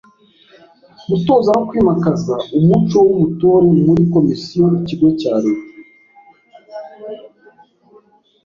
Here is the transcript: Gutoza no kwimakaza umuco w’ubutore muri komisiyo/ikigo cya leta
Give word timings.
Gutoza 1.09 1.49
no 1.57 1.63
kwimakaza 1.69 2.35
umuco 2.57 2.97
w’ubutore 3.07 3.69
muri 3.85 4.03
komisiyo/ikigo 4.13 5.07
cya 5.19 5.33
leta 5.43 5.75